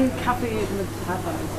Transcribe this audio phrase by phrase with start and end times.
[0.00, 1.50] einen Kaffee mit Hafermilch.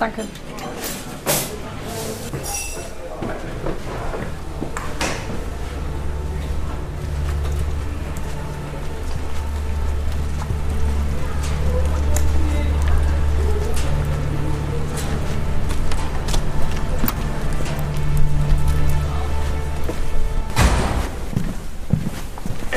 [0.00, 0.47] Danke.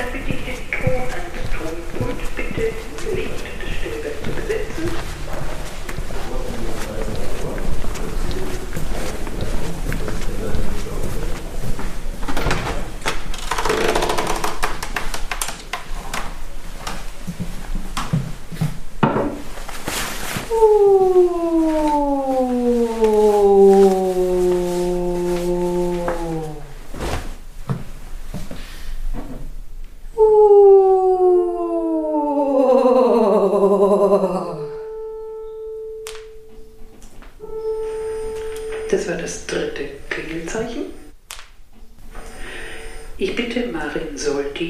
[0.01, 2.73] Dann bitte ich den Ton an das Tonpult bitte
[3.13, 3.50] nicht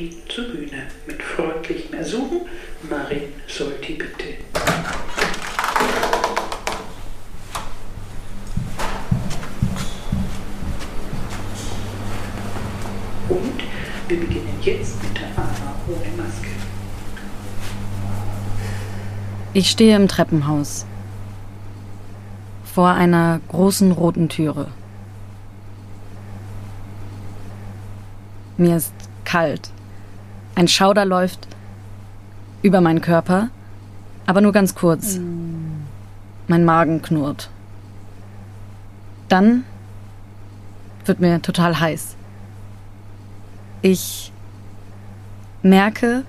[0.02, 0.88] Solti zur Bühne.
[1.05, 2.41] Mit freundlichem Ersuchen,
[2.89, 4.38] Marin Solti bitte.
[13.30, 13.63] Und
[14.08, 16.47] wir beginnen jetzt mit der Anna ohne Maske.
[19.53, 20.86] Ich stehe im Treppenhaus.
[22.63, 24.67] Vor einer großen roten Türe.
[28.58, 28.93] Mir ist
[29.25, 29.71] kalt.
[30.62, 31.48] Ein Schauder läuft
[32.62, 33.50] über meinen Körper,
[34.28, 35.20] aber nur ganz kurz.
[36.48, 37.50] Mein Magen knurrt.
[39.27, 39.64] Dann
[41.05, 42.16] wird mir total heiß.
[43.82, 44.32] Ich
[45.64, 46.26] merke,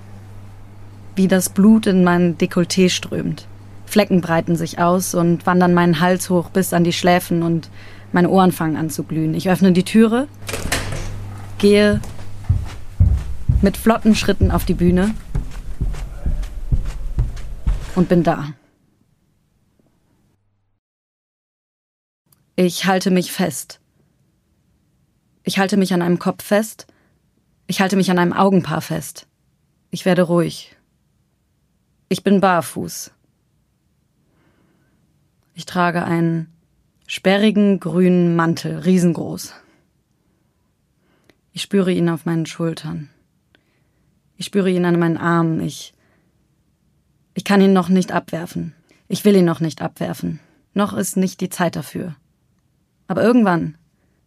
[1.15, 3.47] wie das Blut in mein Dekolleté strömt.
[3.85, 7.69] Flecken breiten sich aus und wandern meinen Hals hoch bis an die Schläfen und
[8.13, 9.35] meine Ohren fangen an zu glühen.
[9.35, 10.27] Ich öffne die Türe,
[11.59, 12.01] gehe
[13.63, 15.15] mit flotten Schritten auf die Bühne
[17.95, 18.55] und bin da.
[22.57, 23.81] Ich halte mich fest.
[25.45, 26.87] Ich halte mich an einem Kopf fest.
[27.67, 29.27] Ich halte mich an einem Augenpaar fest.
[29.91, 30.77] Ich werde ruhig.
[32.09, 33.13] Ich bin barfuß.
[35.55, 36.53] Ich trage einen
[37.07, 39.55] sperrigen grünen Mantel, riesengroß.
[41.53, 43.11] Ich spüre ihn auf meinen Schultern.
[44.37, 45.61] Ich spüre ihn an meinen Armen.
[45.61, 45.95] Ich,
[47.35, 48.75] ich kann ihn noch nicht abwerfen.
[49.09, 50.41] Ich will ihn noch nicht abwerfen.
[50.75, 52.17] Noch ist nicht die Zeit dafür.
[53.07, 53.77] Aber irgendwann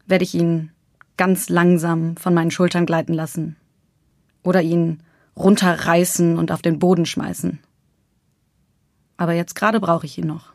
[0.05, 0.71] werde ich ihn
[1.17, 3.55] ganz langsam von meinen Schultern gleiten lassen.
[4.43, 5.01] Oder ihn
[5.35, 7.59] runterreißen und auf den Boden schmeißen.
[9.17, 10.53] Aber jetzt gerade brauche ich ihn noch.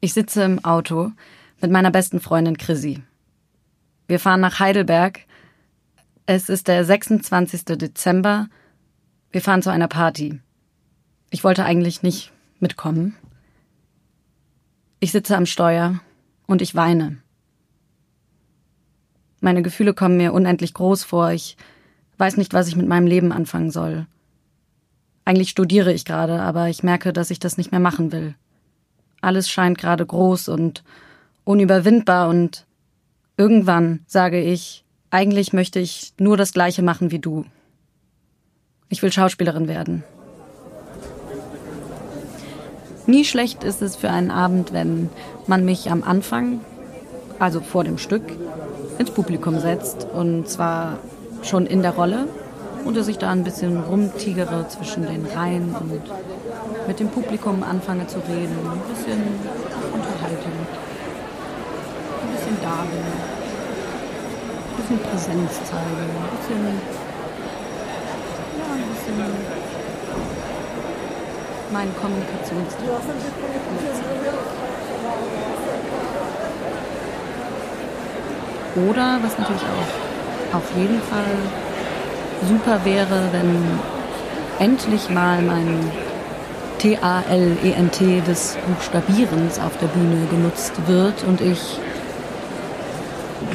[0.00, 1.12] Ich sitze im Auto
[1.60, 3.02] mit meiner besten Freundin Chrissy.
[4.08, 5.20] Wir fahren nach Heidelberg.
[6.32, 7.64] Es ist der 26.
[7.76, 8.46] Dezember.
[9.32, 10.38] Wir fahren zu einer Party.
[11.30, 12.30] Ich wollte eigentlich nicht
[12.60, 13.16] mitkommen.
[15.00, 15.98] Ich sitze am Steuer
[16.46, 17.18] und ich weine.
[19.40, 21.32] Meine Gefühle kommen mir unendlich groß vor.
[21.32, 21.56] Ich
[22.18, 24.06] weiß nicht, was ich mit meinem Leben anfangen soll.
[25.24, 28.36] Eigentlich studiere ich gerade, aber ich merke, dass ich das nicht mehr machen will.
[29.20, 30.84] Alles scheint gerade groß und
[31.42, 32.68] unüberwindbar und
[33.36, 37.44] irgendwann sage ich, eigentlich möchte ich nur das Gleiche machen wie du.
[38.88, 40.04] Ich will Schauspielerin werden.
[43.06, 45.10] Nie schlecht ist es für einen Abend, wenn
[45.46, 46.60] man mich am Anfang,
[47.38, 48.22] also vor dem Stück,
[48.98, 50.06] ins Publikum setzt.
[50.14, 50.98] Und zwar
[51.42, 52.28] schon in der Rolle.
[52.84, 56.00] Und dass ich da ein bisschen rumtigere zwischen den Reihen und
[56.86, 59.20] mit dem Publikum anfange zu reden, ein bisschen
[59.92, 60.52] Unterhaltung,
[62.22, 63.29] ein bisschen da bin,
[64.90, 66.64] bisschen Präsenz zeigen, ein bisschen,
[68.58, 69.18] ja, ein bisschen
[71.72, 72.90] meinen Kommunikationsstil.
[78.88, 81.24] Oder was natürlich auch auf jeden Fall
[82.48, 83.78] super wäre, wenn
[84.58, 85.90] endlich mal mein
[86.78, 91.78] T-A-L-E-N-T des Buchstabierens auf der Bühne genutzt wird und ich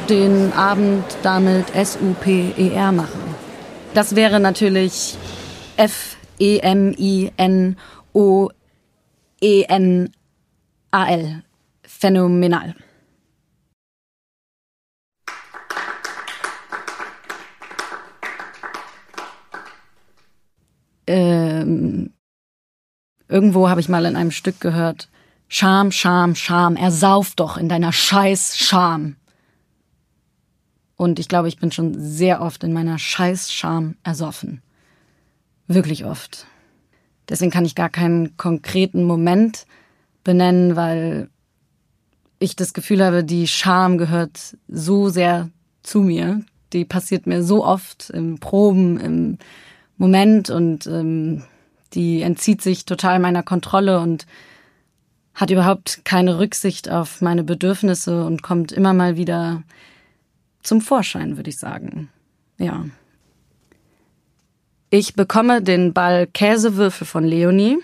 [0.08, 3.34] den Abend damit S-U-P-E-R machen.
[3.94, 5.16] Das wäre natürlich
[5.76, 6.12] F-E-M-I-N-O-E-N-A-L.
[11.82, 12.74] Phänomenal.
[21.06, 22.12] Ähm,
[23.28, 25.08] irgendwo habe ich mal in einem Stück gehört,
[25.48, 29.16] Scham, Scham, Scham, ersauf doch in deiner scheiß Scham.
[30.96, 34.62] Und ich glaube, ich bin schon sehr oft in meiner scheiß Scham ersoffen.
[35.66, 36.46] Wirklich oft.
[37.28, 39.66] Deswegen kann ich gar keinen konkreten Moment
[40.24, 41.28] benennen, weil
[42.38, 45.50] ich das Gefühl habe, die Scham gehört so sehr
[45.82, 46.42] zu mir.
[46.72, 49.38] Die passiert mir so oft im Proben, im
[49.96, 51.42] Moment und ähm,
[51.94, 54.26] die entzieht sich total meiner Kontrolle und
[55.34, 59.62] hat überhaupt keine Rücksicht auf meine Bedürfnisse und kommt immer mal wieder
[60.66, 62.08] zum Vorschein, würde ich sagen.
[62.58, 62.84] Ja.
[64.90, 67.78] Ich bekomme den Ball Käsewürfel von Leonie.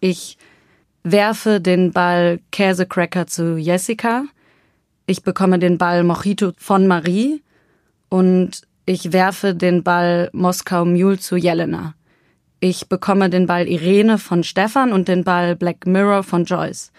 [0.00, 0.38] Ich
[1.02, 4.24] werfe den Ball Käsecracker zu Jessica.
[5.06, 7.42] Ich bekomme den Ball Mojito von Marie.
[8.08, 11.94] Und ich werfe den Ball Moskau Mule zu Jelena.
[12.60, 16.92] Ich bekomme den Ball Irene von Stefan und den Ball Black Mirror von Joyce.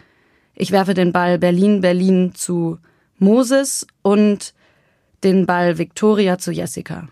[0.55, 2.79] Ich werfe den Ball Berlin Berlin zu
[3.19, 4.53] Moses und
[5.23, 7.09] den Ball Victoria zu Jessica.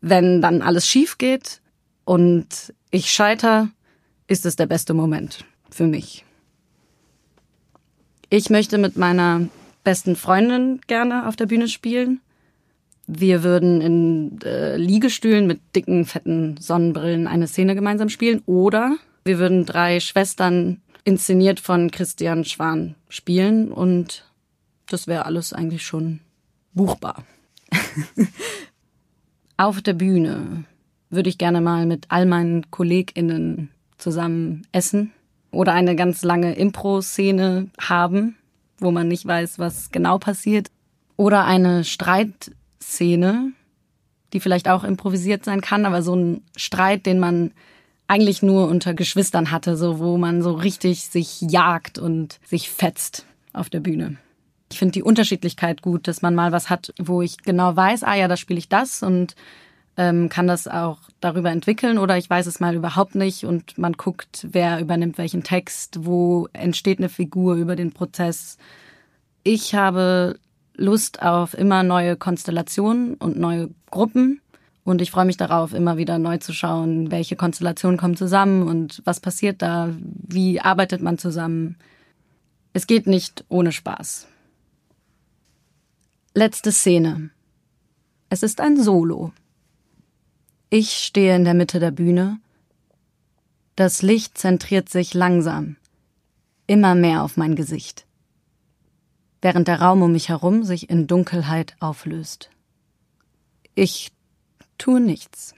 [0.00, 1.60] Wenn dann alles schief geht
[2.04, 3.68] und ich scheiter,
[4.26, 6.24] ist es der beste Moment für mich.
[8.30, 9.48] Ich möchte mit meiner
[9.84, 12.20] besten Freundin gerne auf der Bühne spielen.
[13.06, 18.42] Wir würden in äh, Liegestühlen mit dicken, fetten Sonnenbrillen eine Szene gemeinsam spielen.
[18.46, 23.72] Oder wir würden drei Schwestern inszeniert von Christian Schwan spielen.
[23.72, 24.29] Und
[24.92, 26.20] das wäre alles eigentlich schon
[26.74, 27.24] buchbar.
[29.56, 30.64] auf der Bühne
[31.10, 35.12] würde ich gerne mal mit all meinen KollegInnen zusammen essen
[35.50, 38.36] oder eine ganz lange Impro-Szene haben,
[38.78, 40.70] wo man nicht weiß, was genau passiert.
[41.16, 43.52] Oder eine Streitszene,
[44.32, 47.52] die vielleicht auch improvisiert sein kann, aber so ein Streit, den man
[48.06, 53.26] eigentlich nur unter Geschwistern hatte, so wo man so richtig sich jagt und sich fetzt
[53.52, 54.16] auf der Bühne.
[54.70, 58.14] Ich finde die Unterschiedlichkeit gut, dass man mal was hat, wo ich genau weiß, ah
[58.14, 59.34] ja, da spiele ich das und
[59.96, 63.94] ähm, kann das auch darüber entwickeln oder ich weiß es mal überhaupt nicht und man
[63.94, 68.56] guckt, wer übernimmt welchen Text, wo entsteht eine Figur über den Prozess.
[69.42, 70.38] Ich habe
[70.74, 74.40] Lust auf immer neue Konstellationen und neue Gruppen
[74.84, 79.02] und ich freue mich darauf, immer wieder neu zu schauen, welche Konstellationen kommen zusammen und
[79.04, 81.76] was passiert da, wie arbeitet man zusammen.
[82.72, 84.28] Es geht nicht ohne Spaß.
[86.32, 87.30] Letzte Szene.
[88.28, 89.32] Es ist ein Solo.
[90.68, 92.38] Ich stehe in der Mitte der Bühne.
[93.74, 95.74] Das Licht zentriert sich langsam,
[96.68, 98.06] immer mehr auf mein Gesicht,
[99.42, 102.48] während der Raum um mich herum sich in Dunkelheit auflöst.
[103.74, 104.12] Ich
[104.78, 105.56] tue nichts.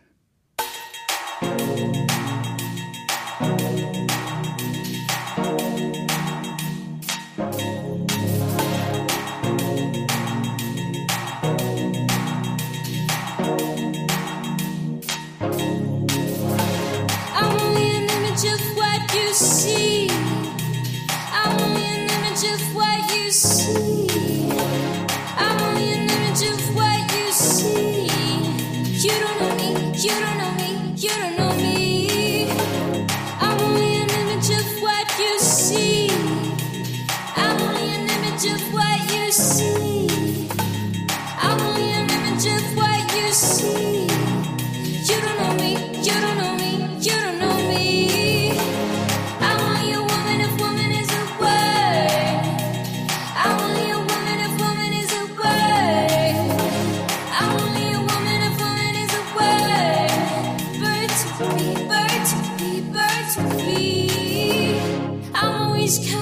[65.99, 66.22] these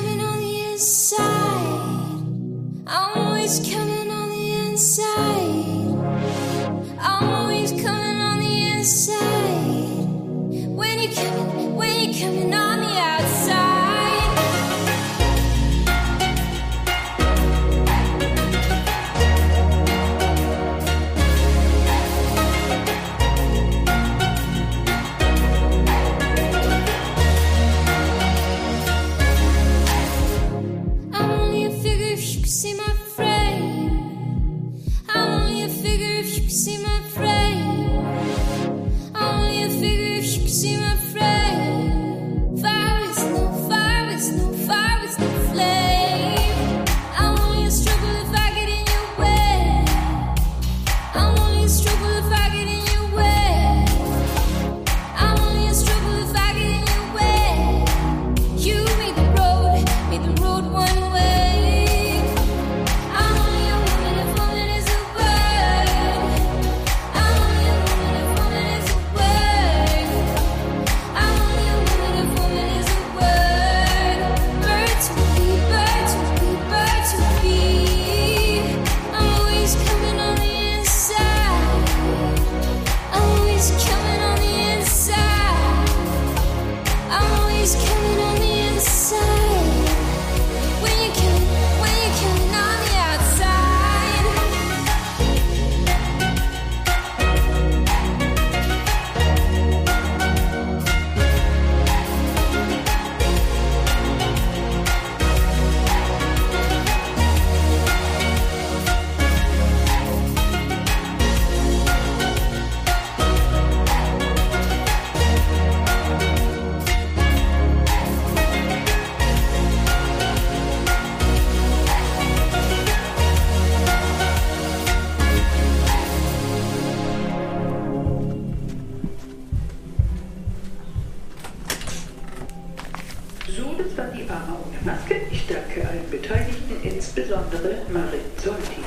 [133.56, 138.80] Sudes war die Aarauer Maske ich danke allen Beteiligten, insbesondere Marin Solti.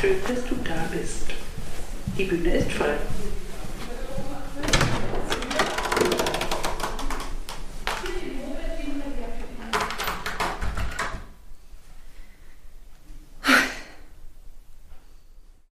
[0.00, 1.26] Schön, dass du da bist.
[2.16, 2.96] Die Bühne ist frei.